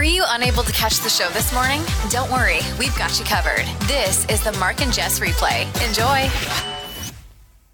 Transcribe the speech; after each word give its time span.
Were 0.00 0.04
you 0.04 0.24
unable 0.28 0.62
to 0.62 0.72
catch 0.72 1.00
the 1.00 1.10
show 1.10 1.28
this 1.28 1.52
morning? 1.52 1.82
Don't 2.08 2.32
worry, 2.32 2.60
we've 2.78 2.96
got 2.96 3.18
you 3.18 3.24
covered. 3.26 3.66
This 3.86 4.26
is 4.30 4.42
the 4.42 4.50
Mark 4.52 4.80
and 4.80 4.90
Jess 4.90 5.20
replay. 5.20 5.66
Enjoy. 5.86 6.32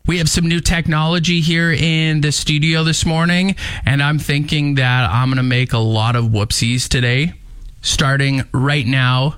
We 0.08 0.18
have 0.18 0.28
some 0.28 0.48
new 0.48 0.58
technology 0.58 1.40
here 1.40 1.70
in 1.70 2.22
the 2.22 2.32
studio 2.32 2.82
this 2.82 3.06
morning, 3.06 3.54
and 3.84 4.02
I'm 4.02 4.18
thinking 4.18 4.74
that 4.74 5.08
I'm 5.08 5.28
going 5.28 5.36
to 5.36 5.44
make 5.44 5.72
a 5.72 5.78
lot 5.78 6.16
of 6.16 6.24
whoopsies 6.24 6.88
today, 6.88 7.34
starting 7.80 8.42
right 8.50 8.88
now. 8.88 9.36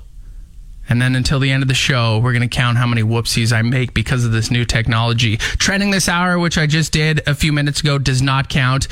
And 0.89 1.03
then 1.03 1.15
until 1.15 1.41
the 1.41 1.51
end 1.51 1.63
of 1.63 1.69
the 1.69 1.75
show, 1.75 2.19
we're 2.21 2.33
going 2.33 2.49
to 2.49 2.57
count 2.57 2.79
how 2.79 2.87
many 2.87 3.03
whoopsies 3.03 3.53
I 3.53 3.61
make 3.61 3.93
because 3.93 4.25
of 4.25 4.33
this 4.33 4.51
new 4.51 4.65
technology. 4.65 5.37
Trending 5.37 5.91
this 5.91 6.09
hour, 6.09 6.39
which 6.39 6.57
I 6.57 6.67
just 6.67 6.95
did 6.95 7.21
a 7.29 7.35
few 7.35 7.53
minutes 7.53 7.81
ago, 7.81 7.99
does 7.99 8.23
not 8.23 8.49
count, 8.49 8.89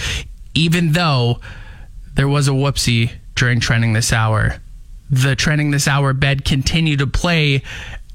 even 0.53 0.93
though 0.93 1.41
there 2.13 2.29
was 2.29 2.47
a 2.47 2.51
whoopsie 2.51 3.13
during 3.37 3.61
trending 3.61 3.93
this 3.93 4.13
hour. 4.13 4.57
The 5.09 5.37
trending 5.37 5.71
this 5.71 5.87
hour 5.87 6.13
bed 6.13 6.45
continued 6.45 6.99
to 6.99 7.07
play 7.07 7.63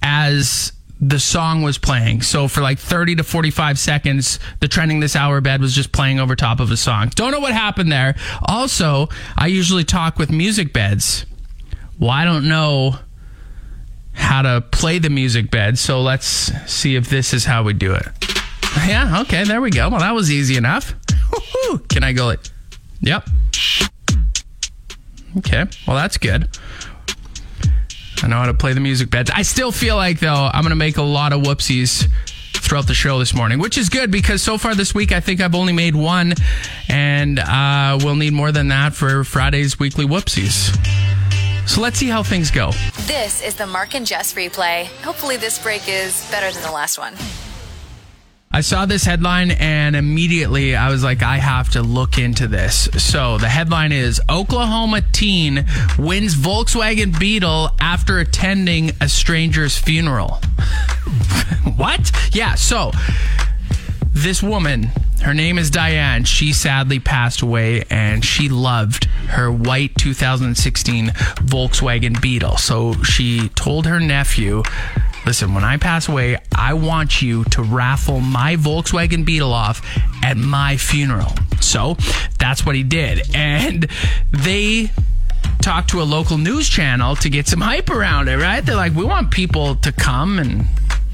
as 0.02 0.74
the 1.00 1.20
song 1.20 1.64
was 1.64 1.78
playing. 1.78 2.22
So 2.22 2.48
for 2.48 2.62
like 2.62 2.78
30 2.78 3.16
to 3.16 3.24
45 3.24 3.80
seconds, 3.80 4.40
the 4.60 4.68
trending 4.68 5.00
this 5.00 5.16
hour 5.16 5.42
bed 5.42 5.62
was 5.62 5.74
just 5.74 5.92
playing 5.92 6.20
over 6.20 6.36
top 6.36 6.60
of 6.60 6.70
a 6.70 6.78
song. 6.78 7.10
Don't 7.16 7.32
know 7.32 7.40
what 7.40 7.54
happened 7.54 7.92
there. 7.92 8.16
Also, 8.44 9.10
I 9.36 9.48
usually 9.48 9.84
talk 9.84 10.20
with 10.20 10.30
music 10.30 10.74
beds. 10.74 11.26
Well, 12.00 12.12
I 12.12 12.24
don't 12.24 12.48
know 12.48 12.98
how 14.14 14.44
to 14.44 14.62
play 14.62 15.00
the 15.00 15.10
music 15.10 15.50
bed, 15.50 15.80
so 15.80 16.02
let's 16.02 16.52
see 16.72 16.96
if 16.96 17.10
this 17.10 17.34
is 17.34 17.46
how 17.46 17.64
we 17.64 17.74
do 17.74 17.94
it. 17.94 18.08
Yeah, 18.88 19.22
okay, 19.22 19.44
there 19.44 19.62
we 19.62 19.72
go. 19.72 19.90
Well, 19.90 20.00
that 20.00 20.14
was 20.14 20.32
easy 20.32 20.56
enough. 20.56 20.94
Can 21.90 22.04
I 22.04 22.14
go 22.14 22.28
like, 22.28 22.40
yep. 23.00 23.28
Okay, 25.38 25.66
well, 25.88 25.96
that's 25.96 26.18
good. 26.18 26.50
I 28.24 28.28
know 28.28 28.36
how 28.36 28.46
to 28.46 28.54
play 28.54 28.74
the 28.74 28.80
music 28.80 29.10
beds. 29.10 29.32
I 29.34 29.42
still 29.42 29.72
feel 29.72 29.96
like, 29.96 30.20
though, 30.20 30.50
I'm 30.54 30.62
going 30.62 30.70
to 30.72 30.76
make 30.76 30.98
a 30.98 31.02
lot 31.04 31.34
of 31.34 31.42
whoopsies 31.42 32.08
throughout 32.54 32.86
the 32.86 32.94
show 32.94 33.18
this 33.18 33.34
morning, 33.34 33.60
which 33.60 33.78
is 33.78 33.90
good 33.90 34.12
because 34.12 34.42
so 34.44 34.58
far 34.58 34.76
this 34.76 34.94
week, 34.94 35.12
I 35.12 35.20
think 35.20 35.42
I've 35.42 35.56
only 35.56 35.74
made 35.74 35.96
one, 35.96 36.34
and 36.88 37.40
uh, 37.40 37.98
we'll 38.02 38.16
need 38.16 38.34
more 38.34 38.52
than 38.52 38.68
that 38.68 38.94
for 38.94 39.24
Friday's 39.24 39.80
weekly 39.80 40.06
whoopsies. 40.06 40.78
So 41.68 41.82
let's 41.82 41.98
see 41.98 42.10
how 42.10 42.22
things 42.24 42.52
go. 42.52 42.72
This 43.08 43.42
is 43.42 43.56
the 43.56 43.66
Mark 43.66 43.96
and 43.96 44.06
Jess 44.06 44.34
replay. 44.34 44.86
Hopefully, 45.04 45.38
this 45.38 45.58
break 45.58 45.88
is 45.88 46.30
better 46.30 46.52
than 46.52 46.62
the 46.64 46.72
last 46.72 46.98
one. 46.98 47.14
I 48.54 48.60
saw 48.60 48.86
this 48.86 49.06
headline 49.06 49.52
and 49.52 49.96
immediately 49.96 50.76
I 50.76 50.90
was 50.90 51.06
like, 51.06 51.24
I 51.24 51.38
have 51.38 51.70
to 51.70 51.82
look 51.82 52.18
into 52.18 52.50
this. 52.50 52.90
So 52.98 53.38
the 53.38 53.48
headline 53.48 53.94
is 53.94 54.20
Oklahoma 54.30 55.02
teen 55.14 55.66
wins 55.98 56.36
Volkswagen 56.36 57.18
Beetle 57.18 57.70
after 57.80 58.20
attending 58.20 58.92
a 59.00 59.08
stranger's 59.08 59.78
funeral. 59.78 60.32
what? 61.78 62.12
Yeah, 62.34 62.56
so 62.56 62.92
this 64.10 64.44
woman, 64.44 64.92
her 65.24 65.34
name 65.34 65.58
is 65.58 65.70
Diane. 65.70 66.26
She 66.26 66.52
sadly 66.52 67.00
passed 67.00 67.42
away 67.42 67.86
and 67.90 68.24
she 68.26 68.50
loved 68.50 69.06
her 69.30 69.50
white 69.50 69.96
2016 69.96 71.08
Volkswagen 71.08 72.22
Beetle. 72.22 72.58
So 72.58 73.02
she 73.04 73.48
told 73.50 73.86
her 73.86 74.02
nephew, 74.02 74.64
Listen, 75.26 75.54
when 75.54 75.64
I 75.64 75.78
pass 75.78 76.10
away, 76.10 76.38
I 76.56 76.74
want 76.74 77.22
you 77.22 77.44
to 77.46 77.62
raffle 77.62 78.20
my 78.20 78.56
Volkswagen 78.56 79.24
Beetle 79.24 79.54
off 79.54 79.82
at 80.24 80.36
my 80.36 80.78
funeral. 80.78 81.32
So 81.60 81.96
that's 82.40 82.66
what 82.66 82.76
he 82.76 82.84
did. 82.84 83.36
And 83.36 83.88
they 84.32 84.92
talked 85.62 85.92
to 85.92 86.02
a 86.02 86.04
local 86.04 86.38
news 86.38 86.68
channel 86.68 87.16
to 87.18 87.30
get 87.30 87.48
some 87.48 87.62
hype 87.62 87.90
around 87.90 88.30
it, 88.30 88.38
right? 88.38 88.66
They're 88.66 88.76
like, 88.76 88.96
we 88.96 89.06
want 89.06 89.32
people 89.32 89.76
to 89.76 89.92
come 89.92 90.40
and 90.40 90.66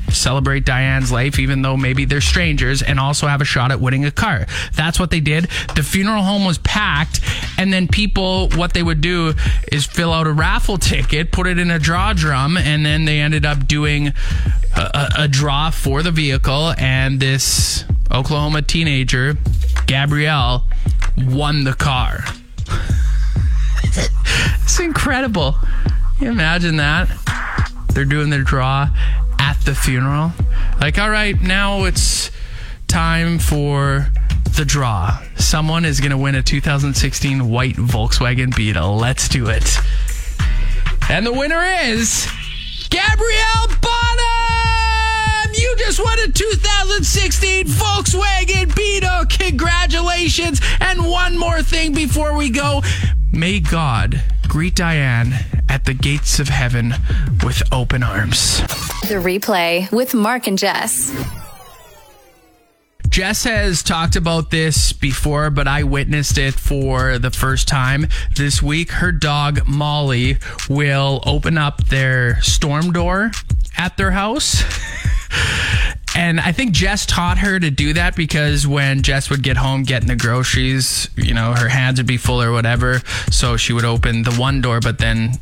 celebrate 0.09 0.65
Diane's 0.65 1.11
life, 1.11 1.39
even 1.39 1.61
though 1.61 1.77
maybe 1.77 2.05
they're 2.05 2.21
strangers, 2.21 2.81
and 2.81 2.99
also 2.99 3.27
have 3.27 3.41
a 3.41 3.45
shot 3.45 3.71
at 3.71 3.79
winning 3.79 4.05
a 4.05 4.11
car. 4.11 4.45
That's 4.73 4.99
what 4.99 5.11
they 5.11 5.19
did. 5.19 5.45
The 5.75 5.83
funeral 5.83 6.23
home 6.23 6.45
was 6.45 6.57
packed, 6.59 7.19
and 7.57 7.71
then 7.71 7.87
people, 7.87 8.49
what 8.49 8.73
they 8.73 8.83
would 8.83 9.01
do 9.01 9.33
is 9.71 9.85
fill 9.85 10.13
out 10.13 10.27
a 10.27 10.31
raffle 10.31 10.77
ticket, 10.77 11.31
put 11.31 11.47
it 11.47 11.59
in 11.59 11.71
a 11.71 11.79
draw 11.79 12.13
drum, 12.13 12.57
and 12.57 12.85
then 12.85 13.05
they 13.05 13.19
ended 13.19 13.45
up 13.45 13.67
doing 13.67 14.07
a, 14.75 14.81
a, 14.81 15.09
a 15.19 15.27
draw 15.27 15.69
for 15.69 16.03
the 16.03 16.11
vehicle, 16.11 16.73
and 16.77 17.19
this 17.19 17.83
Oklahoma 18.11 18.61
teenager, 18.61 19.37
Gabrielle, 19.85 20.65
won 21.17 21.63
the 21.63 21.73
car. 21.73 22.23
it's 24.63 24.79
incredible. 24.79 25.55
Can 26.17 26.25
you 26.25 26.31
imagine 26.31 26.77
that? 26.77 27.09
They're 27.93 28.05
doing 28.05 28.29
their 28.29 28.43
draw 28.43 28.89
at 29.39 29.59
the 29.65 29.75
funeral. 29.75 30.31
Like, 30.79 30.97
all 30.97 31.09
right, 31.09 31.39
now 31.41 31.85
it's 31.85 32.31
time 32.87 33.39
for 33.39 34.07
the 34.55 34.65
draw. 34.65 35.21
Someone 35.35 35.85
is 35.85 35.99
going 35.99 36.11
to 36.11 36.17
win 36.17 36.35
a 36.35 36.41
2016 36.41 37.49
white 37.49 37.75
Volkswagen 37.75 38.55
Beetle. 38.55 38.97
Let's 38.97 39.29
do 39.29 39.47
it. 39.49 39.77
And 41.09 41.25
the 41.25 41.33
winner 41.33 41.63
is 41.83 42.27
Gabrielle 42.89 43.67
Bonham! 43.81 45.53
You 45.53 45.75
just 45.77 46.03
won 46.03 46.17
a 46.19 46.31
2016 46.31 47.65
Volkswagen 47.65 48.75
Beetle. 48.75 49.25
Congratulations. 49.47 50.61
And 50.79 51.05
one 51.07 51.37
more 51.37 51.61
thing 51.61 51.93
before 51.93 52.35
we 52.35 52.49
go. 52.49 52.81
May 53.31 53.59
God 53.59 54.21
greet 54.47 54.75
Diane 54.75 55.33
at 55.69 55.85
the 55.85 55.93
gates 55.93 56.39
of 56.39 56.49
heaven 56.49 56.93
with 57.43 57.61
open 57.71 58.03
arms. 58.03 58.59
The 59.07 59.15
replay 59.15 59.91
with 59.91 60.13
Mark 60.13 60.47
and 60.47 60.57
Jess. 60.57 61.13
Jess 63.09 63.45
has 63.45 63.81
talked 63.81 64.15
about 64.15 64.51
this 64.51 64.93
before, 64.93 65.49
but 65.49 65.67
I 65.67 65.83
witnessed 65.83 66.37
it 66.37 66.53
for 66.53 67.17
the 67.17 67.31
first 67.31 67.67
time 67.67 68.07
this 68.35 68.61
week. 68.61 68.91
Her 68.91 69.11
dog, 69.11 69.67
Molly, 69.67 70.37
will 70.69 71.23
open 71.25 71.57
up 71.57 71.85
their 71.85 72.41
storm 72.41 72.91
door 72.91 73.31
at 73.77 73.97
their 73.97 74.11
house. 74.11 74.63
And 76.15 76.39
I 76.39 76.51
think 76.51 76.71
Jess 76.71 77.05
taught 77.05 77.37
her 77.37 77.59
to 77.59 77.69
do 77.69 77.93
that 77.93 78.15
because 78.15 78.65
when 78.65 79.03
Jess 79.03 79.29
would 79.29 79.43
get 79.43 79.55
home 79.55 79.83
getting 79.83 80.07
the 80.07 80.15
groceries, 80.15 81.11
you 81.15 81.35
know, 81.35 81.53
her 81.53 81.67
hands 81.67 81.99
would 81.99 82.07
be 82.07 82.17
full 82.17 82.41
or 82.41 82.51
whatever. 82.51 83.03
So 83.29 83.55
she 83.55 83.71
would 83.71 83.85
open 83.85 84.23
the 84.23 84.33
one 84.33 84.59
door, 84.59 84.79
but 84.79 84.97
then 84.97 85.33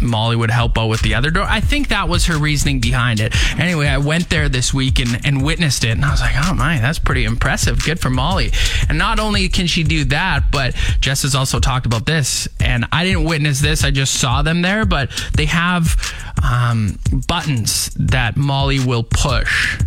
Molly 0.00 0.36
would 0.36 0.50
help 0.50 0.78
out 0.78 0.88
with 0.88 1.02
the 1.02 1.14
other 1.14 1.30
door. 1.30 1.44
I 1.44 1.60
think 1.60 1.88
that 1.88 2.08
was 2.08 2.26
her 2.26 2.36
reasoning 2.36 2.80
behind 2.80 3.20
it. 3.20 3.34
Anyway, 3.58 3.86
I 3.86 3.98
went 3.98 4.30
there 4.30 4.48
this 4.48 4.72
week 4.72 5.00
and, 5.00 5.24
and 5.24 5.42
witnessed 5.42 5.84
it, 5.84 5.90
and 5.90 6.04
I 6.04 6.10
was 6.10 6.20
like, 6.20 6.34
oh 6.36 6.54
my, 6.54 6.78
that's 6.78 6.98
pretty 6.98 7.24
impressive. 7.24 7.82
Good 7.84 8.00
for 8.00 8.10
Molly. 8.10 8.52
And 8.88 8.98
not 8.98 9.18
only 9.18 9.48
can 9.48 9.66
she 9.66 9.82
do 9.82 10.04
that, 10.04 10.50
but 10.50 10.74
Jess 11.00 11.22
has 11.22 11.34
also 11.34 11.60
talked 11.60 11.86
about 11.86 12.06
this. 12.06 12.48
And 12.60 12.86
I 12.92 13.04
didn't 13.04 13.24
witness 13.24 13.60
this, 13.60 13.84
I 13.84 13.90
just 13.90 14.14
saw 14.20 14.42
them 14.42 14.62
there, 14.62 14.84
but 14.84 15.10
they 15.34 15.46
have 15.46 15.96
um, 16.42 16.98
buttons 17.26 17.90
that 17.96 18.36
Molly 18.36 18.80
will 18.80 19.02
push. 19.02 19.80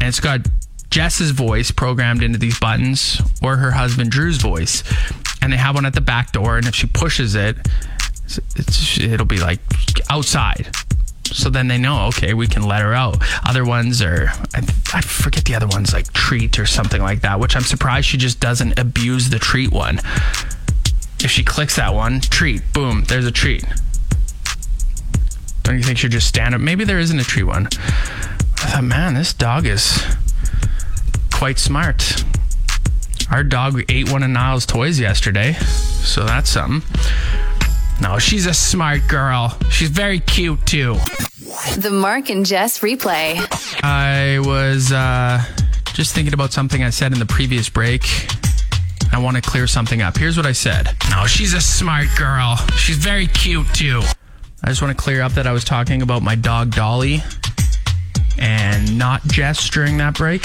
And 0.00 0.08
it's 0.08 0.20
got 0.20 0.46
Jess's 0.90 1.32
voice 1.32 1.70
programmed 1.70 2.22
into 2.22 2.38
these 2.38 2.58
buttons 2.58 3.20
or 3.42 3.56
her 3.56 3.72
husband 3.72 4.10
Drew's 4.10 4.38
voice. 4.38 4.82
And 5.42 5.52
they 5.52 5.56
have 5.56 5.74
one 5.74 5.86
at 5.86 5.94
the 5.94 6.00
back 6.00 6.32
door, 6.32 6.56
and 6.56 6.66
if 6.66 6.74
she 6.74 6.86
pushes 6.86 7.34
it, 7.34 7.56
it'll 9.00 9.26
be 9.26 9.38
like 9.38 9.60
outside. 10.10 10.70
So 11.24 11.50
then 11.50 11.68
they 11.68 11.76
know, 11.78 12.06
okay, 12.06 12.32
we 12.32 12.46
can 12.46 12.62
let 12.62 12.80
her 12.80 12.94
out. 12.94 13.18
Other 13.46 13.64
ones 13.64 14.00
are, 14.00 14.28
I, 14.54 14.62
I 14.94 15.00
forget 15.02 15.44
the 15.44 15.54
other 15.54 15.66
ones, 15.66 15.92
like 15.92 16.10
treat 16.12 16.58
or 16.58 16.64
something 16.64 17.02
like 17.02 17.20
that, 17.20 17.38
which 17.38 17.54
I'm 17.54 17.62
surprised 17.62 18.08
she 18.08 18.16
just 18.16 18.40
doesn't 18.40 18.78
abuse 18.78 19.28
the 19.28 19.38
treat 19.38 19.70
one. 19.70 19.98
If 21.20 21.30
she 21.30 21.44
clicks 21.44 21.76
that 21.76 21.94
one, 21.94 22.20
treat, 22.20 22.62
boom, 22.72 23.04
there's 23.04 23.26
a 23.26 23.30
treat. 23.30 23.64
Don't 25.64 25.76
you 25.76 25.82
think 25.82 25.98
she'd 25.98 26.12
just 26.12 26.26
stand 26.26 26.54
up? 26.54 26.62
Maybe 26.62 26.84
there 26.84 26.98
isn't 26.98 27.18
a 27.18 27.24
treat 27.24 27.42
one. 27.42 27.66
I 27.66 28.70
thought, 28.70 28.84
man, 28.84 29.14
this 29.14 29.34
dog 29.34 29.66
is 29.66 30.02
quite 31.30 31.58
smart. 31.58 32.24
Our 33.30 33.44
dog 33.44 33.82
ate 33.90 34.10
one 34.10 34.22
of 34.22 34.30
Niall's 34.30 34.64
toys 34.64 34.98
yesterday. 34.98 35.52
So 35.52 36.24
that's 36.24 36.48
something. 36.48 36.88
No, 38.00 38.18
she's 38.18 38.46
a 38.46 38.54
smart 38.54 39.00
girl. 39.08 39.56
She's 39.70 39.90
very 39.90 40.20
cute 40.20 40.64
too. 40.66 40.94
The 41.76 41.90
Mark 41.90 42.30
and 42.30 42.46
Jess 42.46 42.78
replay. 42.80 43.36
I 43.82 44.38
was 44.40 44.92
uh, 44.92 45.42
just 45.94 46.14
thinking 46.14 46.34
about 46.34 46.52
something 46.52 46.82
I 46.82 46.90
said 46.90 47.12
in 47.12 47.18
the 47.18 47.26
previous 47.26 47.68
break. 47.68 48.04
I 49.12 49.18
want 49.18 49.36
to 49.36 49.42
clear 49.42 49.66
something 49.66 50.02
up. 50.02 50.16
Here's 50.16 50.36
what 50.36 50.46
I 50.46 50.52
said. 50.52 50.94
No, 51.10 51.26
she's 51.26 51.54
a 51.54 51.60
smart 51.60 52.06
girl. 52.16 52.56
She's 52.76 52.98
very 52.98 53.26
cute 53.26 53.66
too. 53.74 54.02
I 54.62 54.68
just 54.68 54.82
want 54.82 54.96
to 54.96 55.02
clear 55.02 55.22
up 55.22 55.32
that 55.32 55.46
I 55.46 55.52
was 55.52 55.64
talking 55.64 56.02
about 56.02 56.22
my 56.22 56.34
dog 56.34 56.72
Dolly 56.72 57.22
and 58.38 58.98
not 58.98 59.22
Jess 59.26 59.68
during 59.70 59.96
that 59.98 60.14
break. 60.14 60.44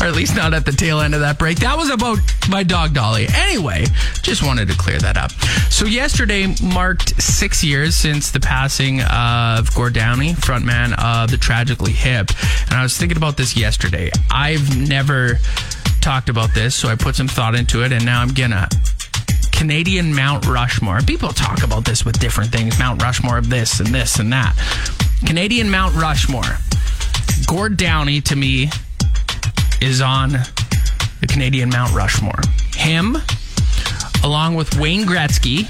Or 0.00 0.06
at 0.06 0.14
least 0.14 0.36
not 0.36 0.54
at 0.54 0.64
the 0.64 0.72
tail 0.72 1.00
end 1.00 1.14
of 1.14 1.20
that 1.20 1.38
break. 1.38 1.58
That 1.58 1.76
was 1.76 1.90
about 1.90 2.18
my 2.48 2.62
dog 2.62 2.94
Dolly. 2.94 3.26
Anyway, 3.34 3.84
just 4.22 4.44
wanted 4.44 4.68
to 4.68 4.76
clear 4.76 4.98
that 4.98 5.16
up. 5.16 5.32
So 5.70 5.86
yesterday 5.86 6.54
marked 6.62 7.20
six 7.20 7.64
years 7.64 7.94
since 7.94 8.30
the 8.30 8.40
passing 8.40 9.02
of 9.02 9.74
Gord 9.74 9.94
Downie, 9.94 10.34
frontman 10.34 10.94
of 11.02 11.30
the 11.30 11.36
Tragically 11.36 11.92
Hip, 11.92 12.30
and 12.66 12.74
I 12.74 12.82
was 12.82 12.96
thinking 12.96 13.16
about 13.16 13.36
this 13.36 13.56
yesterday. 13.56 14.10
I've 14.30 14.76
never 14.88 15.38
talked 16.00 16.28
about 16.28 16.54
this, 16.54 16.74
so 16.74 16.88
I 16.88 16.94
put 16.94 17.16
some 17.16 17.28
thought 17.28 17.54
into 17.54 17.84
it, 17.84 17.92
and 17.92 18.04
now 18.04 18.22
I'm 18.22 18.32
gonna. 18.34 18.68
Canadian 19.52 20.14
Mount 20.14 20.46
Rushmore. 20.46 21.00
People 21.00 21.30
talk 21.30 21.64
about 21.64 21.84
this 21.84 22.04
with 22.04 22.20
different 22.20 22.52
things. 22.52 22.78
Mount 22.78 23.02
Rushmore 23.02 23.38
of 23.38 23.50
this 23.50 23.80
and 23.80 23.88
this 23.88 24.20
and 24.20 24.32
that. 24.32 24.54
Canadian 25.26 25.68
Mount 25.68 25.96
Rushmore. 25.96 26.58
Gord 27.48 27.76
Downie 27.76 28.20
to 28.20 28.36
me 28.36 28.70
is 29.80 30.00
on 30.00 30.30
the 30.30 31.26
Canadian 31.28 31.70
Mount 31.70 31.92
Rushmore. 31.94 32.40
Him, 32.74 33.16
along 34.24 34.54
with 34.54 34.78
Wayne 34.78 35.04
Gretzky. 35.04 35.66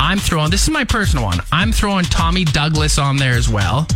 I'm 0.00 0.18
throwing, 0.18 0.50
this 0.50 0.62
is 0.62 0.70
my 0.70 0.84
personal 0.84 1.24
one. 1.24 1.40
I'm 1.52 1.72
throwing 1.72 2.04
Tommy 2.04 2.44
Douglas 2.44 2.98
on 2.98 3.16
there 3.16 3.34
as 3.34 3.48
well. 3.48 3.86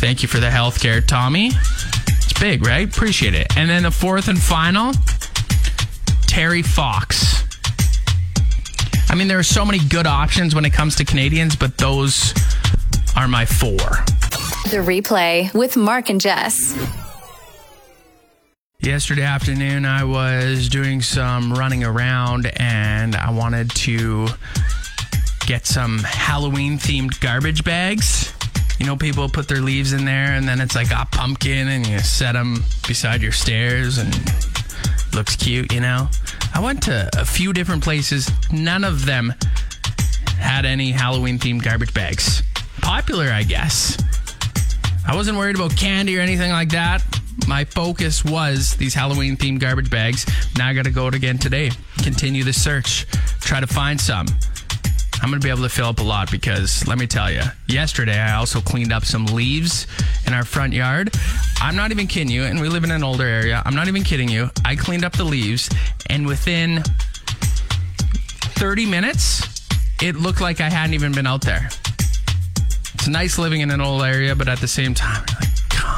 Thank 0.00 0.22
you 0.22 0.28
for 0.28 0.40
the 0.40 0.48
healthcare, 0.48 1.04
Tommy. 1.04 1.48
It's 1.48 2.38
big, 2.38 2.66
right? 2.66 2.88
Appreciate 2.88 3.34
it. 3.34 3.46
And 3.56 3.70
then 3.70 3.84
the 3.84 3.90
fourth 3.90 4.28
and 4.28 4.40
final, 4.40 4.92
Terry 6.26 6.62
Fox. 6.62 7.44
I 9.08 9.14
mean, 9.14 9.28
there 9.28 9.38
are 9.38 9.44
so 9.44 9.64
many 9.64 9.78
good 9.78 10.06
options 10.06 10.54
when 10.54 10.64
it 10.64 10.72
comes 10.72 10.96
to 10.96 11.04
Canadians, 11.04 11.56
but 11.56 11.76
those 11.78 12.34
are 13.16 13.28
my 13.28 13.44
four. 13.44 13.76
The 14.70 14.78
replay 14.78 15.52
with 15.54 15.76
Mark 15.76 16.08
and 16.08 16.20
Jess. 16.20 16.76
Yesterday 18.82 19.22
afternoon, 19.22 19.86
I 19.86 20.02
was 20.02 20.68
doing 20.68 21.02
some 21.02 21.52
running 21.52 21.84
around 21.84 22.50
and 22.56 23.14
I 23.14 23.30
wanted 23.30 23.70
to 23.76 24.26
get 25.46 25.66
some 25.66 26.00
Halloween 26.00 26.78
themed 26.78 27.20
garbage 27.20 27.62
bags. 27.62 28.34
You 28.80 28.86
know, 28.86 28.96
people 28.96 29.28
put 29.28 29.46
their 29.46 29.60
leaves 29.60 29.92
in 29.92 30.04
there 30.04 30.32
and 30.32 30.48
then 30.48 30.60
it's 30.60 30.74
like 30.74 30.90
a 30.90 31.06
pumpkin 31.12 31.68
and 31.68 31.86
you 31.86 32.00
set 32.00 32.32
them 32.32 32.64
beside 32.88 33.22
your 33.22 33.30
stairs 33.30 33.98
and 33.98 34.12
looks 35.14 35.36
cute, 35.36 35.72
you 35.72 35.80
know? 35.80 36.08
I 36.52 36.58
went 36.58 36.82
to 36.82 37.08
a 37.16 37.24
few 37.24 37.52
different 37.52 37.84
places. 37.84 38.28
None 38.52 38.82
of 38.82 39.06
them 39.06 39.32
had 40.38 40.64
any 40.64 40.90
Halloween 40.90 41.38
themed 41.38 41.62
garbage 41.62 41.94
bags. 41.94 42.42
Popular, 42.80 43.30
I 43.30 43.44
guess. 43.44 43.96
I 45.06 45.14
wasn't 45.14 45.38
worried 45.38 45.54
about 45.54 45.76
candy 45.76 46.18
or 46.18 46.20
anything 46.20 46.50
like 46.50 46.70
that. 46.70 47.21
My 47.48 47.64
focus 47.64 48.24
was 48.24 48.74
these 48.76 48.94
Halloween 48.94 49.36
themed 49.36 49.60
garbage 49.60 49.90
bags. 49.90 50.26
Now 50.56 50.68
I 50.68 50.74
got 50.74 50.84
to 50.84 50.90
go 50.90 51.06
again 51.08 51.38
today. 51.38 51.70
Continue 52.02 52.44
the 52.44 52.52
search. 52.52 53.06
Try 53.40 53.60
to 53.60 53.66
find 53.66 54.00
some. 54.00 54.26
I'm 55.22 55.28
going 55.28 55.40
to 55.40 55.46
be 55.46 55.50
able 55.50 55.62
to 55.62 55.68
fill 55.68 55.86
up 55.86 56.00
a 56.00 56.02
lot 56.02 56.32
because 56.32 56.86
let 56.88 56.98
me 56.98 57.06
tell 57.06 57.30
you, 57.30 57.42
yesterday 57.68 58.18
I 58.18 58.34
also 58.34 58.60
cleaned 58.60 58.92
up 58.92 59.04
some 59.04 59.26
leaves 59.26 59.86
in 60.26 60.34
our 60.34 60.44
front 60.44 60.72
yard. 60.72 61.14
I'm 61.60 61.76
not 61.76 61.92
even 61.92 62.08
kidding 62.08 62.30
you, 62.32 62.42
and 62.42 62.60
we 62.60 62.68
live 62.68 62.82
in 62.82 62.90
an 62.90 63.04
older 63.04 63.24
area. 63.24 63.62
I'm 63.64 63.76
not 63.76 63.86
even 63.86 64.02
kidding 64.02 64.28
you. 64.28 64.50
I 64.64 64.74
cleaned 64.74 65.04
up 65.04 65.12
the 65.12 65.22
leaves, 65.22 65.70
and 66.10 66.26
within 66.26 66.82
30 68.58 68.86
minutes, 68.86 69.62
it 70.02 70.16
looked 70.16 70.40
like 70.40 70.60
I 70.60 70.68
hadn't 70.68 70.94
even 70.94 71.12
been 71.12 71.28
out 71.28 71.42
there. 71.42 71.68
It's 72.94 73.06
nice 73.06 73.38
living 73.38 73.60
in 73.60 73.70
an 73.70 73.80
old 73.80 74.02
area, 74.02 74.34
but 74.34 74.48
at 74.48 74.58
the 74.58 74.68
same 74.68 74.92
time, 74.92 75.24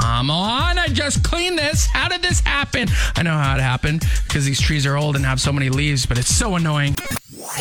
come 0.04 0.30
on, 0.30 0.78
I 0.78 0.88
just 0.88 1.24
cleaned 1.24 1.58
this. 1.58 1.86
How 1.86 2.08
did 2.08 2.20
this 2.20 2.40
happen? 2.40 2.88
I 3.16 3.22
know 3.22 3.36
how 3.36 3.56
it 3.56 3.60
happened 3.60 4.04
because 4.26 4.44
these 4.44 4.60
trees 4.60 4.84
are 4.84 4.96
old 4.98 5.16
and 5.16 5.24
have 5.24 5.40
so 5.40 5.50
many 5.50 5.70
leaves, 5.70 6.04
but 6.04 6.18
it's 6.18 6.34
so 6.34 6.56
annoying. 6.56 6.94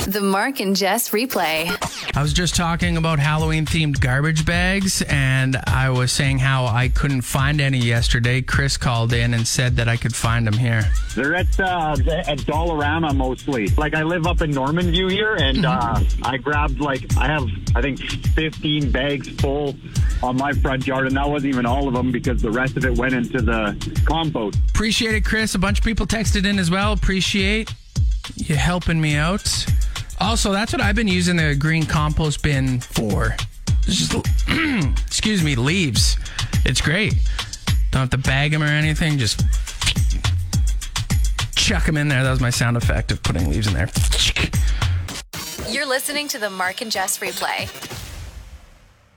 The 0.07 0.22
Mark 0.22 0.60
and 0.60 0.75
Jess 0.75 1.10
replay. 1.12 1.69
I 2.16 2.22
was 2.22 2.34
just 2.34 2.56
talking 2.56 2.98
about 2.98 3.19
Halloween 3.19 3.66
themed 3.66 4.00
garbage 4.00 4.45
bags, 4.45 5.01
and 5.04 5.56
I 5.68 5.90
was 5.90 6.12
saying 6.12 6.40
how 6.40 6.66
I 6.66 6.90
couldn't 6.90 7.22
find 7.22 7.62
any 7.62 7.78
yesterday. 7.78 8.42
Chris 8.42 8.75
called 8.75 9.13
in 9.13 9.34
and 9.34 9.48
said 9.48 9.75
that 9.78 9.88
I 9.88 9.98
could 9.98 10.16
find 10.16 10.45
them 10.45 10.54
here. 10.54 10.84
They're 11.16 11.36
at 11.36 11.60
uh, 11.60 11.95
at 12.28 12.40
Dollarama 12.40 13.16
mostly. 13.16 13.68
Like 13.69 13.94
I 13.94 14.04
live 14.04 14.25
up 14.25 14.42
in 14.42 14.51
Normanview 14.51 15.12
here, 15.12 15.36
and 15.36 15.66
uh, 15.66 16.00
I 16.24 16.38
grabbed 16.38 16.80
like 16.80 17.06
I 17.18 17.28
have 17.28 17.48
I 17.75 17.81
think 17.81 18.00
15 18.00 18.92
bags 18.92 19.30
full 19.30 19.75
on 20.24 20.38
my 20.38 20.54
front 20.54 20.88
yard, 20.88 21.06
and 21.06 21.18
that 21.18 21.30
wasn't 21.30 21.54
even 21.54 21.66
all 21.66 21.88
of 21.88 21.94
them 21.94 22.10
because 22.10 22.42
the 22.42 22.50
rest 22.50 22.78
of 22.78 22.86
it 22.86 22.98
went 22.98 23.14
into 23.14 23.42
the 23.42 23.75
compost. 24.06 24.58
Appreciate 24.70 25.14
it, 25.16 25.25
Chris. 25.25 25.54
A 25.54 25.60
bunch 25.60 25.80
of 25.80 25.86
people 25.86 26.08
texted 26.08 26.46
in 26.46 26.58
as 26.60 26.72
well. 26.72 26.94
Appreciate 26.94 27.74
you 28.38 28.56
helping 28.56 29.02
me 29.02 29.16
out. 29.16 29.66
Also, 30.22 30.54
that's 30.54 30.72
what 30.72 30.81
I've 30.81 30.96
been 30.96 31.10
using 31.10 31.36
the 31.36 31.56
green 31.56 31.86
compost 31.86 32.42
bin 32.42 32.80
for. 32.80 33.36
It's 33.86 34.08
just, 34.08 34.16
excuse 35.06 35.44
me, 35.44 35.56
leaves. 35.56 36.18
It's 36.66 36.80
great. 36.80 37.14
Don't 37.92 38.00
have 38.00 38.10
to 38.12 38.18
bag 38.18 38.52
them 38.52 38.64
or 38.64 38.68
anything. 38.68 39.18
Just 39.18 39.44
chuck 41.56 41.86
them 41.86 41.98
in 41.98 42.08
there. 42.08 42.24
That 42.24 42.31
was 42.31 42.40
my 42.40 42.50
sound 42.50 42.78
effect 42.78 43.12
of 43.12 43.22
putting 43.24 43.50
leaves 43.50 43.68
in 43.68 43.74
there. 43.74 43.90
You're 45.69 45.86
listening 45.86 46.30
to 46.30 46.40
the 46.40 46.50
Mark 46.50 46.80
and 46.80 46.90
Jess 46.92 47.19
replay. 47.19 48.03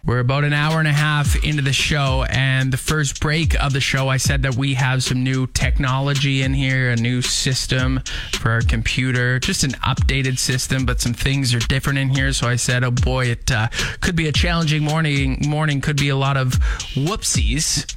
We're 0.07 0.21
about 0.21 0.45
an 0.45 0.53
hour 0.53 0.79
and 0.79 0.87
a 0.87 0.93
half 0.93 1.43
into 1.43 1.63
the 1.63 1.73
show, 1.73 2.25
and 2.31 2.73
the 2.73 2.77
first 2.77 3.21
break 3.21 3.61
of 3.61 3.73
the 3.73 3.81
show, 3.81 4.09
I 4.09 4.19
said 4.19 4.43
that 4.43 4.55
we 4.55 4.75
have 4.75 5.03
some 5.03 5.25
new 5.25 5.49
technology 5.49 6.43
in 6.43 6.55
here, 6.55 6.91
a 6.91 6.97
new 6.97 7.23
system 7.23 8.01
for 8.35 8.53
our 8.53 8.61
computer, 8.61 9.41
just 9.41 9.65
an 9.65 9.73
updated 9.73 10.39
system, 10.39 10.87
but 10.87 11.01
some 11.01 11.13
things 11.13 11.53
are 11.55 11.59
different 11.59 11.99
in 11.99 12.11
here. 12.11 12.33
So 12.33 12.47
I 12.47 12.55
said, 12.55 12.85
"Oh 12.85 12.93
boy, 12.93 13.27
it 13.27 13.51
uh, 13.51 13.67
could 14.01 14.15
be 14.15 14.29
a 14.29 14.33
challenging 14.33 14.85
morning. 14.85 15.43
Morning 15.45 15.81
could 15.81 15.97
be 15.97 16.11
a 16.11 16.17
lot 16.17 16.37
of 16.37 16.53
whoopsies." 16.95 17.93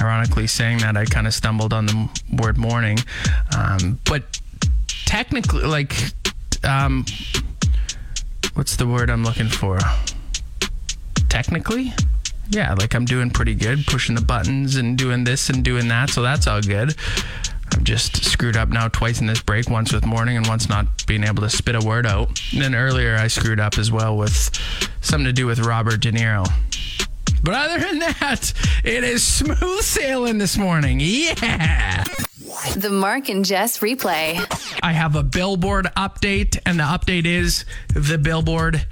Ironically, 0.00 0.46
saying 0.46 0.78
that, 0.78 0.96
I 0.96 1.04
kind 1.04 1.26
of 1.26 1.34
stumbled 1.34 1.74
on 1.74 1.84
the 1.84 2.08
word 2.40 2.56
morning, 2.56 2.98
um, 3.54 4.00
but 4.06 4.40
technically, 5.04 5.64
like, 5.64 5.94
um, 6.64 7.04
what's 8.54 8.76
the 8.76 8.86
word 8.86 9.10
I'm 9.10 9.24
looking 9.24 9.48
for? 9.48 9.78
Technically. 11.30 11.94
Yeah, 12.50 12.74
like 12.74 12.94
I'm 12.94 13.04
doing 13.04 13.30
pretty 13.30 13.54
good, 13.54 13.86
pushing 13.86 14.16
the 14.16 14.20
buttons 14.20 14.76
and 14.76 14.98
doing 14.98 15.24
this 15.24 15.48
and 15.48 15.64
doing 15.64 15.88
that, 15.88 16.10
so 16.10 16.20
that's 16.20 16.46
all 16.46 16.60
good. 16.60 16.96
I've 17.72 17.84
just 17.84 18.24
screwed 18.24 18.56
up 18.56 18.68
now 18.68 18.88
twice 18.88 19.20
in 19.20 19.28
this 19.28 19.40
break, 19.40 19.70
once 19.70 19.92
with 19.92 20.04
morning 20.04 20.36
and 20.36 20.46
once 20.46 20.68
not 20.68 21.06
being 21.06 21.22
able 21.22 21.42
to 21.42 21.48
spit 21.48 21.76
a 21.76 21.80
word 21.80 22.06
out. 22.06 22.40
And 22.52 22.60
then 22.60 22.74
earlier 22.74 23.16
I 23.16 23.28
screwed 23.28 23.60
up 23.60 23.78
as 23.78 23.92
well 23.92 24.16
with 24.16 24.50
something 25.00 25.26
to 25.26 25.32
do 25.32 25.46
with 25.46 25.60
Robert 25.60 26.00
De 26.00 26.10
Niro. 26.10 26.44
But 27.42 27.54
other 27.54 27.78
than 27.78 28.00
that, 28.00 28.52
it 28.84 29.04
is 29.04 29.22
smooth 29.22 29.80
sailing 29.82 30.38
this 30.38 30.58
morning. 30.58 30.98
Yeah. 31.00 32.04
The 32.76 32.90
Mark 32.90 33.28
and 33.28 33.44
Jess 33.44 33.78
replay. 33.78 34.44
I 34.82 34.92
have 34.92 35.14
a 35.14 35.22
billboard 35.22 35.86
update, 35.96 36.58
and 36.66 36.80
the 36.80 36.84
update 36.84 37.24
is 37.24 37.64
the 37.94 38.18
billboard 38.18 38.84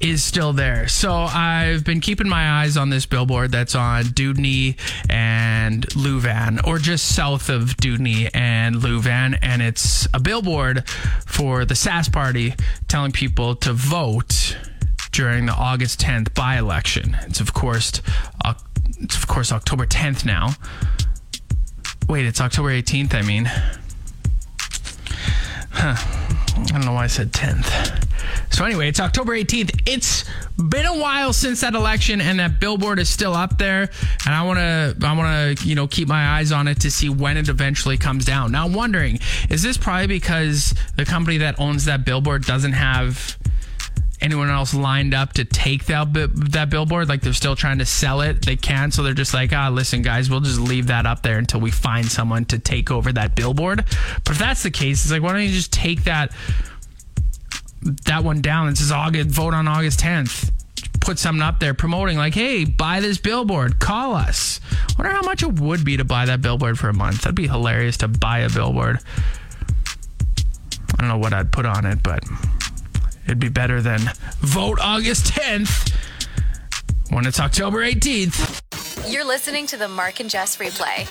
is 0.00 0.22
still 0.22 0.52
there. 0.52 0.88
So 0.88 1.12
I've 1.12 1.84
been 1.84 2.00
keeping 2.00 2.28
my 2.28 2.62
eyes 2.62 2.76
on 2.76 2.90
this 2.90 3.06
billboard 3.06 3.52
that's 3.52 3.74
on 3.74 4.04
Dewdney 4.04 4.76
and 5.08 5.86
Lewvan, 5.90 6.66
or 6.66 6.78
just 6.78 7.14
south 7.14 7.48
of 7.48 7.76
Dewdney 7.76 8.28
and 8.34 8.76
Lewvan, 8.76 9.38
and 9.42 9.62
it's 9.62 10.06
a 10.12 10.20
billboard 10.20 10.88
for 11.26 11.64
the 11.64 11.74
Sask 11.74 12.12
Party 12.12 12.54
telling 12.88 13.12
people 13.12 13.56
to 13.56 13.72
vote 13.72 14.56
during 15.12 15.46
the 15.46 15.54
August 15.54 16.00
10th 16.00 16.34
by-election. 16.34 17.16
It's 17.22 17.40
of 17.40 17.54
course, 17.54 18.02
it's 19.00 19.16
of 19.16 19.26
course 19.26 19.50
October 19.50 19.86
10th 19.86 20.24
now. 20.24 20.50
Wait, 22.08 22.26
it's 22.26 22.40
October 22.40 22.68
18th. 22.70 23.14
I 23.14 23.22
mean. 23.22 23.50
Huh. 25.72 25.94
I 26.58 26.64
don't 26.68 26.84
know 26.84 26.92
why 26.92 27.04
I 27.04 27.06
said 27.06 27.32
10th. 27.32 28.05
So 28.56 28.64
anyway, 28.64 28.88
it's 28.88 29.00
October 29.00 29.34
18th. 29.34 29.82
It's 29.84 30.24
been 30.56 30.86
a 30.86 30.96
while 30.96 31.34
since 31.34 31.60
that 31.60 31.74
election, 31.74 32.22
and 32.22 32.40
that 32.40 32.58
billboard 32.58 32.98
is 32.98 33.06
still 33.06 33.34
up 33.34 33.58
there. 33.58 33.90
And 34.24 34.34
I 34.34 34.44
want 34.44 34.58
to, 34.58 35.06
I 35.06 35.14
want 35.14 35.58
to, 35.58 35.68
you 35.68 35.74
know, 35.74 35.86
keep 35.86 36.08
my 36.08 36.38
eyes 36.38 36.52
on 36.52 36.66
it 36.66 36.80
to 36.80 36.90
see 36.90 37.10
when 37.10 37.36
it 37.36 37.50
eventually 37.50 37.98
comes 37.98 38.24
down. 38.24 38.52
Now, 38.52 38.64
I'm 38.64 38.72
wondering, 38.72 39.18
is 39.50 39.62
this 39.62 39.76
probably 39.76 40.06
because 40.06 40.72
the 40.96 41.04
company 41.04 41.36
that 41.36 41.60
owns 41.60 41.84
that 41.84 42.06
billboard 42.06 42.46
doesn't 42.46 42.72
have 42.72 43.36
anyone 44.22 44.48
else 44.48 44.72
lined 44.72 45.12
up 45.12 45.34
to 45.34 45.44
take 45.44 45.84
that 45.84 46.14
that 46.52 46.70
billboard. 46.70 47.10
Like 47.10 47.20
they're 47.20 47.34
still 47.34 47.56
trying 47.56 47.80
to 47.80 47.84
sell 47.84 48.22
it. 48.22 48.46
They 48.46 48.56
can't, 48.56 48.94
so 48.94 49.02
they're 49.02 49.12
just 49.12 49.34
like, 49.34 49.52
ah, 49.52 49.68
listen, 49.68 50.00
guys, 50.00 50.30
we'll 50.30 50.40
just 50.40 50.58
leave 50.58 50.86
that 50.86 51.04
up 51.04 51.22
there 51.22 51.36
until 51.36 51.60
we 51.60 51.70
find 51.70 52.06
someone 52.06 52.46
to 52.46 52.58
take 52.58 52.90
over 52.90 53.12
that 53.12 53.36
billboard. 53.36 53.84
But 54.24 54.30
if 54.30 54.38
that's 54.38 54.62
the 54.62 54.70
case, 54.70 55.04
it's 55.04 55.12
like, 55.12 55.20
why 55.20 55.32
don't 55.32 55.42
you 55.42 55.50
just 55.50 55.74
take 55.74 56.04
that 56.04 56.32
that 57.82 58.24
one 58.24 58.40
down? 58.40 58.68
It 58.68 58.78
says 58.78 58.92
August 58.92 59.30
vote 59.30 59.54
on 59.54 59.68
August 59.68 60.00
10th. 60.00 60.52
Put 61.00 61.18
something 61.18 61.42
up 61.42 61.60
there 61.60 61.74
promoting 61.74 62.16
like, 62.16 62.34
hey, 62.34 62.64
buy 62.64 63.00
this 63.00 63.18
billboard. 63.18 63.78
Call 63.78 64.14
us. 64.14 64.60
Wonder 64.98 65.12
how 65.12 65.22
much 65.22 65.42
it 65.42 65.60
would 65.60 65.84
be 65.84 65.96
to 65.96 66.04
buy 66.04 66.26
that 66.26 66.40
billboard 66.40 66.78
for 66.78 66.88
a 66.88 66.94
month. 66.94 67.22
That'd 67.22 67.36
be 67.36 67.46
hilarious 67.46 67.96
to 67.98 68.08
buy 68.08 68.40
a 68.40 68.50
billboard. 68.50 68.98
I 70.38 70.96
don't 70.98 71.08
know 71.08 71.18
what 71.18 71.32
I'd 71.32 71.52
put 71.52 71.66
on 71.66 71.84
it, 71.84 72.02
but 72.02 72.24
it'd 73.24 73.38
be 73.38 73.48
better 73.48 73.80
than 73.82 74.00
vote 74.40 74.78
August 74.80 75.26
10th 75.32 75.92
when 77.10 77.26
it's 77.26 77.38
October 77.38 77.84
18th. 77.84 78.62
You're 79.12 79.24
listening 79.24 79.66
to 79.68 79.76
the 79.76 79.88
Mark 79.88 80.20
and 80.20 80.28
Jess 80.28 80.56
replay. 80.56 81.06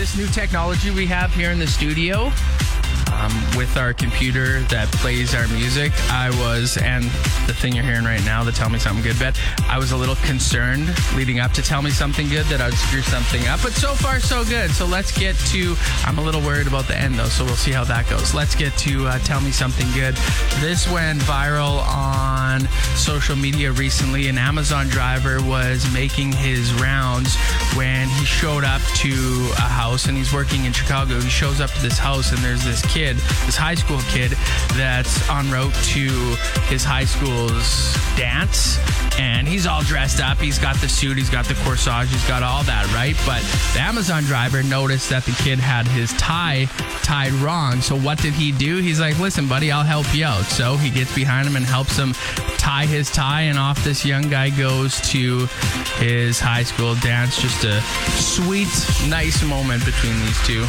This 0.00 0.16
new 0.16 0.26
technology 0.28 0.90
we 0.90 1.04
have 1.04 1.30
here 1.34 1.50
in 1.50 1.58
the 1.58 1.66
studio, 1.66 2.32
um, 3.20 3.32
with 3.56 3.76
our 3.76 3.92
computer 3.92 4.60
that 4.64 4.88
plays 4.92 5.34
our 5.34 5.46
music, 5.48 5.92
I 6.10 6.30
was, 6.40 6.76
and 6.78 7.04
the 7.46 7.54
thing 7.54 7.74
you're 7.74 7.84
hearing 7.84 8.04
right 8.04 8.24
now, 8.24 8.42
the 8.44 8.52
Tell 8.52 8.70
Me 8.70 8.78
Something 8.78 9.02
Good 9.02 9.18
bet, 9.18 9.38
I 9.68 9.78
was 9.78 9.92
a 9.92 9.96
little 9.96 10.16
concerned 10.16 10.88
leading 11.14 11.38
up 11.38 11.52
to 11.52 11.62
Tell 11.62 11.82
Me 11.82 11.90
Something 11.90 12.28
Good 12.28 12.46
that 12.46 12.60
I 12.60 12.66
would 12.66 12.78
screw 12.78 13.02
something 13.02 13.46
up. 13.48 13.60
But 13.62 13.72
so 13.72 13.94
far, 13.94 14.20
so 14.20 14.44
good. 14.44 14.70
So 14.70 14.86
let's 14.86 15.16
get 15.16 15.36
to, 15.36 15.76
I'm 16.04 16.18
a 16.18 16.22
little 16.22 16.40
worried 16.40 16.66
about 16.66 16.86
the 16.86 16.96
end 16.96 17.18
though, 17.18 17.28
so 17.28 17.44
we'll 17.44 17.54
see 17.56 17.72
how 17.72 17.84
that 17.84 18.08
goes. 18.08 18.34
Let's 18.34 18.54
get 18.54 18.72
to 18.78 19.06
uh, 19.06 19.18
Tell 19.20 19.40
Me 19.40 19.50
Something 19.50 19.86
Good. 19.92 20.14
This 20.60 20.90
went 20.90 21.20
viral 21.20 21.86
on 21.86 22.68
social 22.96 23.36
media 23.36 23.72
recently. 23.72 24.28
An 24.28 24.38
Amazon 24.38 24.88
driver 24.88 25.42
was 25.42 25.90
making 25.92 26.32
his 26.32 26.72
rounds 26.74 27.36
when 27.76 28.08
he 28.08 28.24
showed 28.24 28.64
up 28.64 28.82
to 28.96 29.10
a 29.56 29.68
house 29.68 30.06
and 30.06 30.16
he's 30.16 30.32
working 30.32 30.64
in 30.64 30.72
Chicago. 30.72 31.20
He 31.20 31.28
shows 31.28 31.60
up 31.60 31.70
to 31.70 31.82
this 31.82 31.98
house 31.98 32.32
and 32.32 32.38
there's 32.38 32.64
this 32.64 32.84
kid, 32.86 33.09
this 33.16 33.56
high 33.56 33.74
school 33.74 34.00
kid, 34.08 34.32
that's 34.76 35.28
en 35.28 35.50
route 35.50 35.74
to 35.94 36.08
his 36.68 36.84
high 36.84 37.04
school's 37.04 37.94
dance. 38.16 38.78
And 39.18 39.46
he's 39.46 39.66
all 39.66 39.82
dressed 39.82 40.20
up. 40.20 40.38
He's 40.38 40.58
got 40.58 40.76
the 40.76 40.88
suit, 40.88 41.18
he's 41.18 41.30
got 41.30 41.44
the 41.44 41.54
corsage, 41.54 42.06
he's 42.06 42.26
got 42.26 42.42
all 42.42 42.62
that, 42.64 42.86
right? 42.94 43.16
But 43.26 43.42
the 43.74 43.80
Amazon 43.80 44.22
driver 44.24 44.62
noticed 44.62 45.10
that 45.10 45.24
the 45.24 45.32
kid 45.32 45.58
had 45.58 45.86
his 45.86 46.12
tie 46.14 46.66
tied 47.02 47.32
wrong. 47.32 47.80
So 47.80 47.96
what 47.96 48.18
did 48.18 48.34
he 48.34 48.52
do? 48.52 48.78
He's 48.78 49.00
like, 49.00 49.18
listen, 49.18 49.48
buddy, 49.48 49.70
I'll 49.72 49.84
help 49.84 50.14
you 50.14 50.24
out. 50.24 50.44
So 50.44 50.76
he 50.76 50.90
gets 50.90 51.14
behind 51.14 51.46
him 51.46 51.56
and 51.56 51.64
helps 51.64 51.96
him 51.96 52.14
tie 52.56 52.86
his 52.86 53.10
tie. 53.10 53.42
And 53.42 53.58
off 53.58 53.82
this 53.84 54.04
young 54.04 54.28
guy 54.28 54.50
goes 54.50 55.00
to 55.10 55.46
his 55.98 56.38
high 56.40 56.62
school 56.62 56.94
dance. 56.96 57.40
Just 57.40 57.64
a 57.64 57.80
sweet, 58.16 58.68
nice 59.08 59.42
moment 59.42 59.84
between 59.84 60.18
these 60.20 60.40
two. 60.46 60.64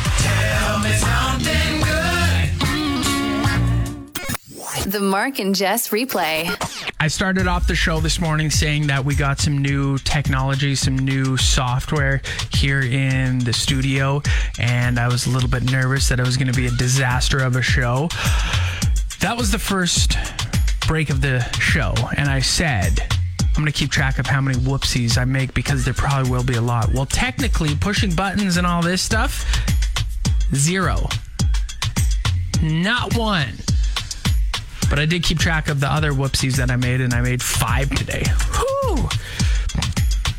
The 4.92 5.00
Mark 5.00 5.40
and 5.40 5.56
Jess 5.56 5.88
replay. 5.88 6.50
I 7.00 7.08
started 7.08 7.48
off 7.48 7.66
the 7.66 7.76
show 7.76 8.02
this 8.02 8.20
morning 8.20 8.50
saying 8.50 8.88
that 8.88 9.06
we 9.06 9.16
got 9.16 9.40
some 9.40 9.58
new 9.58 9.98
technology, 10.00 10.76
some 10.76 11.00
new 11.00 11.38
software 11.38 12.22
here 12.54 12.82
in 12.82 13.40
the 13.40 13.54
studio, 13.54 14.22
and 14.60 15.00
I 15.00 15.08
was 15.08 15.28
a 15.28 15.30
little 15.30 15.48
bit 15.48 15.72
nervous 15.72 16.10
that 16.10 16.20
it 16.20 16.26
was 16.26 16.36
going 16.36 16.52
to 16.52 16.54
be 16.54 16.68
a 16.68 16.72
disaster 16.72 17.38
of 17.38 17.56
a 17.56 17.62
show. 17.62 18.10
That 19.22 19.36
was 19.38 19.50
the 19.50 19.60
first 19.60 20.18
break 20.88 21.10
of 21.10 21.22
the 21.22 21.40
show, 21.54 21.94
and 22.18 22.28
I 22.28 22.42
said, 22.42 23.00
I'm 23.40 23.54
going 23.54 23.68
to 23.68 23.72
keep 23.72 23.92
track 23.92 24.20
of 24.20 24.26
how 24.26 24.42
many 24.42 24.58
whoopsies 24.58 25.18
I 25.18 25.24
make 25.24 25.54
because 25.54 25.86
there 25.86 25.94
probably 25.94 26.30
will 26.30 26.44
be 26.44 26.56
a 26.56 26.62
lot. 26.62 26.92
Well, 26.94 27.06
technically, 27.06 27.76
pushing 27.76 28.14
buttons 28.14 28.58
and 28.58 28.68
all 28.68 28.82
this 28.82 29.02
stuff, 29.02 29.46
zero. 30.54 31.08
Not 32.62 33.16
one. 33.16 33.54
But 34.92 35.00
I 35.00 35.06
did 35.06 35.24
keep 35.24 35.40
track 35.40 35.70
of 35.70 35.80
the 35.80 35.88
other 35.88 36.12
whoopsies 36.12 36.58
that 36.58 36.70
I 36.70 36.76
made, 36.76 37.00
and 37.00 37.14
I 37.14 37.22
made 37.22 37.42
five 37.42 37.90
today. 37.90 38.26
Whew. 38.54 39.08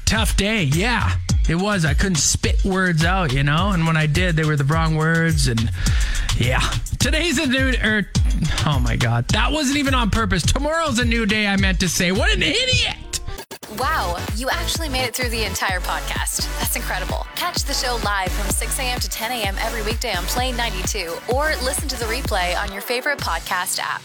Tough 0.04 0.36
day, 0.36 0.64
yeah. 0.64 1.16
It 1.48 1.54
was. 1.54 1.86
I 1.86 1.94
couldn't 1.94 2.16
spit 2.16 2.62
words 2.62 3.02
out, 3.02 3.32
you 3.32 3.42
know? 3.44 3.70
And 3.70 3.86
when 3.86 3.96
I 3.96 4.06
did, 4.06 4.36
they 4.36 4.44
were 4.44 4.56
the 4.56 4.64
wrong 4.64 4.94
words, 4.94 5.48
and 5.48 5.70
yeah. 6.36 6.60
Today's 6.98 7.38
a 7.38 7.46
new, 7.46 7.72
er, 7.82 8.06
oh 8.66 8.78
my 8.78 8.94
God. 8.94 9.26
That 9.28 9.52
wasn't 9.52 9.78
even 9.78 9.94
on 9.94 10.10
purpose. 10.10 10.42
Tomorrow's 10.42 10.98
a 10.98 11.04
new 11.06 11.24
day, 11.24 11.46
I 11.46 11.56
meant 11.56 11.80
to 11.80 11.88
say. 11.88 12.12
What 12.12 12.30
an 12.30 12.42
idiot! 12.42 13.20
Wow, 13.78 14.22
you 14.36 14.50
actually 14.50 14.90
made 14.90 15.04
it 15.04 15.16
through 15.16 15.30
the 15.30 15.44
entire 15.44 15.80
podcast. 15.80 16.46
That's 16.58 16.76
incredible. 16.76 17.26
Catch 17.36 17.64
the 17.64 17.72
show 17.72 17.98
live 18.04 18.30
from 18.32 18.50
6 18.50 18.78
a.m. 18.78 19.00
to 19.00 19.08
10 19.08 19.32
a.m. 19.32 19.56
every 19.60 19.82
weekday 19.82 20.12
on 20.14 20.24
Play 20.24 20.52
92 20.52 21.16
or 21.32 21.54
listen 21.64 21.88
to 21.88 21.98
the 21.98 22.04
replay 22.04 22.54
on 22.62 22.70
your 22.70 22.82
favorite 22.82 23.18
podcast 23.18 23.78
app. 23.78 24.02